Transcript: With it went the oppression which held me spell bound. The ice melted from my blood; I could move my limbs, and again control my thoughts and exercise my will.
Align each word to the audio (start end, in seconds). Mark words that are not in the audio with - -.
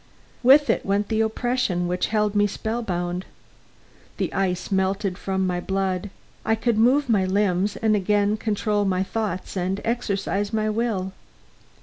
With 0.41 0.71
it 0.71 0.83
went 0.83 1.09
the 1.09 1.21
oppression 1.21 1.87
which 1.87 2.07
held 2.07 2.33
me 2.33 2.47
spell 2.47 2.81
bound. 2.81 3.23
The 4.17 4.33
ice 4.33 4.71
melted 4.71 5.15
from 5.15 5.45
my 5.45 5.59
blood; 5.59 6.09
I 6.43 6.55
could 6.55 6.79
move 6.79 7.07
my 7.07 7.23
limbs, 7.23 7.75
and 7.75 7.95
again 7.95 8.35
control 8.35 8.83
my 8.83 9.03
thoughts 9.03 9.55
and 9.55 9.79
exercise 9.85 10.51
my 10.51 10.71
will. 10.71 11.13